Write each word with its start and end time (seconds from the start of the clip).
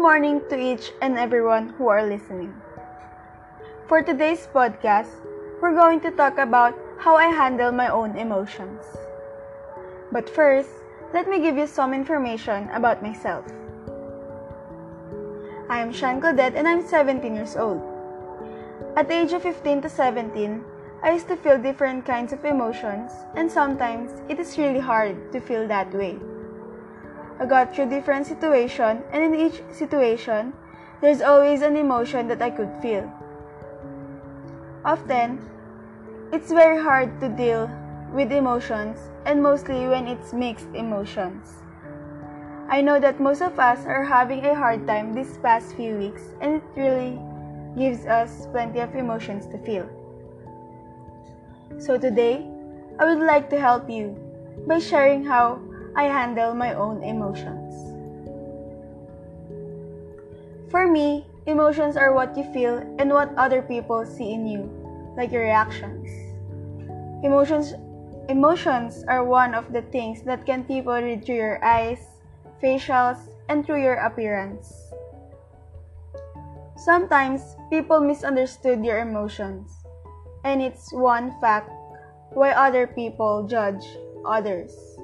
morning 0.00 0.40
to 0.48 0.56
each 0.56 0.92
and 1.02 1.18
everyone 1.18 1.68
who 1.76 1.88
are 1.88 2.02
listening. 2.02 2.54
For 3.86 4.00
today's 4.00 4.48
podcast, 4.48 5.12
we're 5.60 5.76
going 5.76 6.00
to 6.00 6.10
talk 6.10 6.38
about 6.38 6.72
how 6.98 7.16
I 7.16 7.26
handle 7.26 7.70
my 7.70 7.88
own 7.88 8.16
emotions. 8.16 8.80
But 10.10 10.24
first, 10.24 10.70
let 11.12 11.28
me 11.28 11.38
give 11.38 11.58
you 11.58 11.66
some 11.66 11.92
information 11.92 12.70
about 12.72 13.02
myself. 13.02 13.44
I 15.68 15.84
am 15.84 15.92
Shan 15.92 16.18
Claudette 16.18 16.56
and 16.56 16.66
I'm 16.66 16.80
17 16.80 17.34
years 17.34 17.54
old. 17.54 17.84
At 18.96 19.06
the 19.06 19.20
age 19.20 19.34
of 19.34 19.42
15 19.42 19.82
to 19.82 19.90
17, 19.90 20.64
I 21.02 21.12
used 21.12 21.28
to 21.28 21.36
feel 21.36 21.60
different 21.60 22.06
kinds 22.06 22.32
of 22.32 22.42
emotions, 22.46 23.12
and 23.36 23.52
sometimes 23.52 24.12
it 24.30 24.40
is 24.40 24.56
really 24.56 24.80
hard 24.80 25.30
to 25.32 25.40
feel 25.40 25.68
that 25.68 25.92
way. 25.92 26.16
I 27.40 27.46
got 27.46 27.74
through 27.74 27.88
different 27.88 28.26
situations, 28.26 29.02
and 29.12 29.24
in 29.24 29.34
each 29.34 29.62
situation, 29.72 30.52
there's 31.00 31.22
always 31.22 31.62
an 31.62 31.74
emotion 31.74 32.28
that 32.28 32.42
I 32.42 32.50
could 32.50 32.70
feel. 32.82 33.10
Often, 34.84 35.40
it's 36.32 36.52
very 36.52 36.82
hard 36.82 37.18
to 37.20 37.30
deal 37.30 37.70
with 38.12 38.30
emotions, 38.30 38.98
and 39.24 39.42
mostly 39.42 39.88
when 39.88 40.06
it's 40.06 40.34
mixed 40.34 40.68
emotions. 40.74 41.62
I 42.68 42.82
know 42.82 43.00
that 43.00 43.20
most 43.20 43.40
of 43.40 43.58
us 43.58 43.86
are 43.86 44.04
having 44.04 44.44
a 44.44 44.54
hard 44.54 44.86
time 44.86 45.14
these 45.14 45.38
past 45.38 45.74
few 45.76 45.96
weeks, 45.96 46.22
and 46.42 46.56
it 46.56 46.62
really 46.76 47.18
gives 47.74 48.04
us 48.04 48.46
plenty 48.52 48.80
of 48.80 48.94
emotions 48.94 49.46
to 49.46 49.58
feel. 49.64 49.88
So 51.78 51.96
today, 51.96 52.46
I 52.98 53.06
would 53.06 53.24
like 53.24 53.48
to 53.48 53.58
help 53.58 53.88
you 53.88 54.14
by 54.66 54.78
sharing 54.78 55.24
how 55.24 55.58
I 55.96 56.04
handle 56.04 56.54
my 56.54 56.74
own 56.74 57.02
emotions. 57.02 57.74
For 60.70 60.86
me, 60.86 61.26
emotions 61.46 61.96
are 61.96 62.14
what 62.14 62.36
you 62.36 62.44
feel 62.52 62.78
and 62.98 63.10
what 63.10 63.34
other 63.36 63.62
people 63.62 64.06
see 64.06 64.32
in 64.32 64.46
you, 64.46 64.70
like 65.16 65.32
your 65.32 65.42
reactions. 65.42 66.06
Emotions 67.24 67.74
emotions 68.30 69.02
are 69.08 69.24
one 69.24 69.54
of 69.54 69.72
the 69.72 69.82
things 69.90 70.22
that 70.22 70.46
can 70.46 70.62
people 70.62 70.94
read 70.94 71.26
through 71.26 71.42
your 71.42 71.64
eyes, 71.64 71.98
facials, 72.62 73.18
and 73.48 73.66
through 73.66 73.82
your 73.82 73.98
appearance. 73.98 74.70
Sometimes 76.76 77.56
people 77.68 77.98
misunderstood 77.98 78.84
your 78.84 79.00
emotions, 79.00 79.74
and 80.44 80.62
it's 80.62 80.92
one 80.92 81.34
fact 81.40 81.68
why 82.30 82.52
other 82.52 82.86
people 82.86 83.42
judge 83.50 83.84
others. 84.24 84.99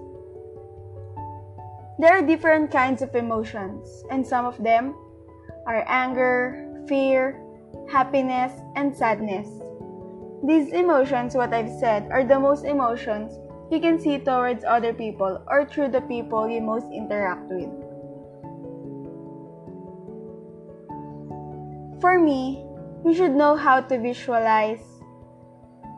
There 1.99 2.13
are 2.13 2.21
different 2.21 2.71
kinds 2.71 3.01
of 3.01 3.15
emotions, 3.15 4.05
and 4.11 4.27
some 4.27 4.45
of 4.45 4.63
them 4.63 4.95
are 5.67 5.83
anger, 5.89 6.85
fear, 6.87 7.41
happiness, 7.89 8.53
and 8.77 8.95
sadness. 8.95 9.49
These 10.45 10.73
emotions, 10.73 11.35
what 11.35 11.55
I've 11.55 11.73
said, 11.81 12.09
are 12.13 12.23
the 12.23 12.39
most 12.39 12.67
emotions 12.67 13.39
you 13.71 13.81
can 13.81 13.99
see 13.99 14.19
towards 14.19 14.63
other 14.63 14.93
people 14.93 15.43
or 15.49 15.65
through 15.65 15.89
the 15.89 16.03
people 16.03 16.49
you 16.49 16.61
most 16.61 16.87
interact 16.93 17.49
with. 17.49 17.73
For 22.01 22.21
me, 22.21 22.63
you 23.07 23.15
should 23.15 23.33
know 23.33 23.57
how 23.57 23.81
to 23.81 23.99
visualize 23.99 24.85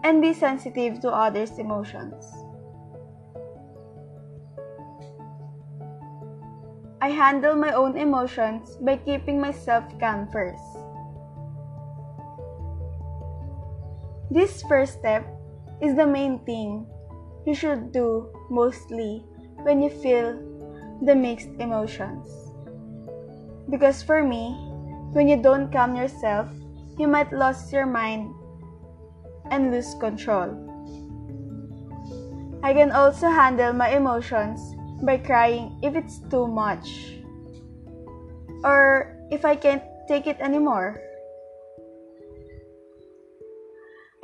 and 0.05 0.23
be 0.23 0.33
sensitive 0.33 1.01
to 1.01 1.11
others' 1.11 1.59
emotions. 1.59 2.25
I 7.09 7.13
handle 7.13 7.57
my 7.57 7.73
own 7.73 7.97
emotions 7.97 8.77
by 8.85 8.99
keeping 8.99 9.41
myself 9.41 9.83
calm 9.99 10.29
first. 10.29 10.61
This 14.31 14.61
first 14.69 15.01
step 15.01 15.25
is 15.81 15.97
the 15.97 16.07
main 16.07 16.39
thing 16.45 16.85
you 17.47 17.55
should 17.55 17.93
do 17.97 18.29
mostly 18.51 19.25
when 19.65 19.81
you 19.81 19.89
feel 19.89 20.37
the 21.01 21.17
mixed 21.17 21.49
emotions. 21.59 22.29
Because 23.71 24.03
for 24.03 24.23
me, 24.23 24.53
when 25.17 25.29
you 25.29 25.41
don't 25.41 25.73
calm 25.73 25.97
yourself, 25.97 26.53
you 26.99 27.09
might 27.09 27.33
lose 27.33 27.73
your 27.73 27.87
mind 27.87 28.29
and 29.51 29.73
lose 29.73 29.97
control. 29.97 30.53
I 32.63 32.75
can 32.75 32.93
also 32.93 33.33
handle 33.33 33.73
my 33.73 33.97
emotions 33.97 34.61
by 35.03 35.19
crying 35.19 35.79
if 35.83 35.95
it's 35.95 36.19
too 36.31 36.47
much 36.47 37.15
or 38.65 39.17
if 39.31 39.45
I 39.45 39.55
can't 39.55 39.83
take 40.09 40.27
it 40.27 40.41
anymore. 40.41 41.01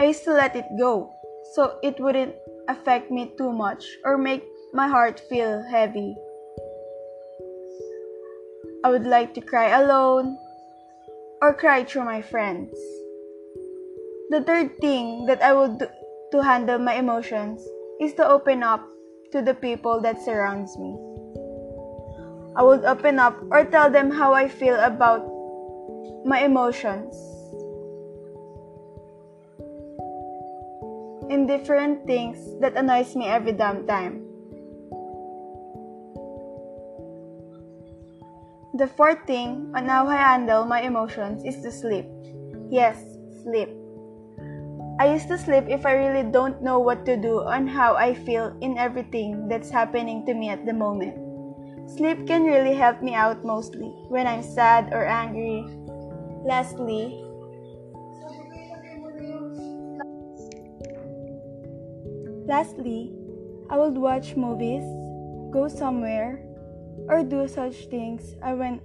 I 0.01 0.07
used 0.07 0.25
to 0.25 0.33
let 0.33 0.57
it 0.57 0.67
go 0.79 1.13
so 1.55 1.79
it 1.83 2.01
wouldn't 2.01 2.35
affect 2.69 3.11
me 3.11 3.33
too 3.39 3.53
much 3.53 3.85
or 4.05 4.19
make 4.19 4.45
my 4.73 4.89
heart 4.89 5.21
feel 5.29 5.63
heavy. 5.63 6.17
I 8.83 8.91
would 8.91 9.07
like 9.07 9.33
to 9.35 9.41
cry 9.41 9.71
alone 9.71 10.37
or 11.41 11.55
cry 11.55 11.85
through 11.85 12.05
my 12.05 12.21
friends. 12.21 12.75
The 14.31 14.43
third 14.43 14.77
thing 14.81 15.27
that 15.27 15.43
I 15.43 15.53
would 15.53 15.79
do 15.79 15.87
to 16.33 16.43
handle 16.43 16.79
my 16.79 16.95
emotions 16.95 17.63
is 18.01 18.15
to 18.15 18.27
open 18.27 18.63
up 18.63 18.83
to 19.35 19.43
the 19.43 19.55
people 19.55 20.01
that 20.01 20.23
surrounds 20.23 20.79
me. 20.79 20.95
I 22.55 22.63
would 22.63 22.85
open 22.87 23.19
up 23.19 23.35
or 23.51 23.65
tell 23.65 23.91
them 23.91 24.13
how 24.13 24.33
I 24.33 24.47
feel 24.47 24.79
about 24.79 25.27
my 26.25 26.47
emotions. 26.47 27.11
In 31.27 31.51
different 31.51 32.07
things 32.07 32.39
that 32.61 32.77
annoys 32.77 33.17
me 33.17 33.27
every 33.27 33.51
damn 33.51 33.85
time. 33.89 34.23
The 38.79 38.87
fourth 38.87 39.27
thing 39.27 39.73
on 39.75 39.89
how 39.89 40.07
I 40.07 40.15
handle 40.15 40.65
my 40.65 40.83
emotions 40.83 41.43
is 41.43 41.61
to 41.63 41.73
sleep. 41.73 42.07
Yes, 42.71 43.03
sleep. 43.43 43.84
I 44.99 45.11
used 45.11 45.27
to 45.29 45.39
sleep 45.39 45.65
if 45.69 45.85
I 45.85 45.93
really 45.93 46.23
don't 46.23 46.63
know 46.63 46.79
what 46.79 47.05
to 47.07 47.17
do 47.17 47.43
on 47.43 47.67
how 47.67 47.97
I 47.97 48.15
feel 48.15 48.57
in 48.61 48.79
everything 48.79 49.49
that's 49.49 49.71
happening 49.71 50.25
to 50.27 50.35
me 50.35 50.51
at 50.51 50.65
the 50.67 50.73
moment. 50.73 51.19
Sleep 51.91 52.27
can 52.27 52.45
really 52.45 52.75
help 52.75 53.03
me 53.03 53.15
out 53.15 53.45
mostly 53.45 53.91
when 54.09 54.27
I'm 54.27 54.43
sad 54.43 54.93
or 54.93 55.05
angry. 55.05 55.67
Lastly, 56.47 57.21
Lastly, 62.47 63.11
I 63.71 63.79
would 63.79 63.97
watch 63.97 64.37
movies, 64.37 64.85
go 65.51 65.67
somewhere, 65.67 66.45
or 67.09 67.25
do 67.25 67.49
such 67.49 67.89
things 67.89 68.37
I 68.43 68.53
went 68.53 68.83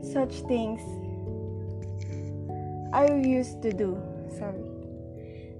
such 0.00 0.32
things 0.48 0.80
I 2.96 3.12
used 3.12 3.60
to 3.60 3.76
do. 3.76 4.00
Sorry. 4.32 4.64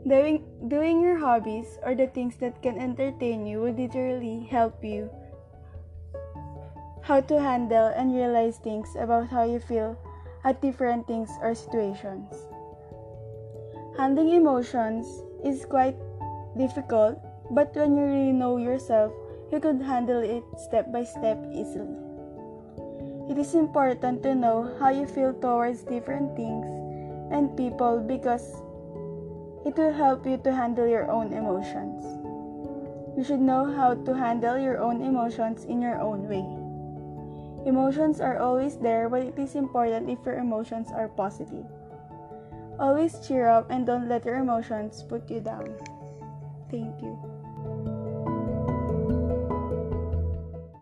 Doing, 0.09 0.49
doing 0.69 1.03
your 1.03 1.19
hobbies 1.19 1.77
or 1.85 1.95
the 1.95 2.07
things 2.07 2.37
that 2.41 2.63
can 2.63 2.81
entertain 2.81 3.45
you 3.45 3.61
would 3.61 3.77
literally 3.77 4.49
help 4.49 4.83
you 4.83 5.11
how 7.03 7.21
to 7.21 7.39
handle 7.39 7.93
and 7.93 8.17
realize 8.17 8.57
things 8.57 8.89
about 8.99 9.29
how 9.29 9.45
you 9.45 9.61
feel 9.61 9.99
at 10.45 10.63
different 10.63 11.07
things 11.07 11.29
or 11.43 11.55
situations. 11.55 12.33
Handling 13.99 14.31
emotions 14.31 15.05
is 15.45 15.67
quite 15.67 15.97
difficult, 16.57 17.21
but 17.51 17.77
when 17.77 17.99
you 17.99 18.05
really 18.05 18.33
know 18.33 18.57
yourself, 18.57 19.13
you 19.53 19.61
could 19.61 19.83
handle 19.83 20.25
it 20.25 20.43
step 20.57 20.91
by 20.91 21.05
step 21.05 21.37
easily. 21.53 22.01
It 23.29 23.37
is 23.37 23.55
important 23.55 24.23
to 24.23 24.35
know 24.35 24.75
how 24.81 24.89
you 24.89 25.07
feel 25.07 25.35
towards 25.35 25.83
different 25.83 26.35
things 26.35 26.86
and 27.31 27.57
people 27.57 28.01
because 28.01 28.63
it 29.65 29.77
will 29.77 29.93
help 29.93 30.27
you 30.27 30.39
to 30.39 30.53
handle 30.55 30.87
your 30.87 31.11
own 31.11 31.33
emotions. 31.33 32.05
You 33.17 33.25
should 33.25 33.41
know 33.41 33.65
how 33.65 33.95
to 33.95 34.15
handle 34.15 34.59
your 34.59 34.79
own 34.79 35.03
emotions 35.03 35.65
in 35.65 35.81
your 35.81 35.99
own 36.01 36.29
way. 36.29 36.45
Emotions 37.67 38.21
are 38.21 38.39
always 38.39 38.77
there, 38.77 39.09
but 39.09 39.23
it 39.23 39.39
is 39.39 39.57
important 39.57 40.09
if 40.09 40.25
your 40.25 40.39
emotions 40.39 40.93
are 40.93 41.09
positive. 41.09 41.67
Always 42.79 43.19
cheer 43.27 43.49
up 43.49 43.71
and 43.71 43.87
don't 43.87 44.09
let 44.09 44.25
your 44.25 44.37
emotions 44.37 45.03
put 45.03 45.29
you 45.31 45.41
down. 45.41 45.75
Thank 46.71 47.03
you. 47.03 47.36